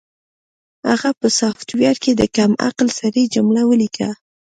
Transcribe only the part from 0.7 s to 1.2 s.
هغه